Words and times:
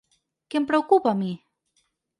Què 0.53 0.59
em 0.61 0.65
preocupa 0.71 1.15
a 1.15 1.21
mi? 1.23 1.31